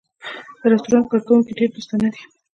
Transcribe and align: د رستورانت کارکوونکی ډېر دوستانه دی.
د 0.59 0.61
رستورانت 0.71 1.07
کارکوونکی 1.11 1.57
ډېر 1.59 1.69
دوستانه 1.75 2.07
دی. 2.13 2.21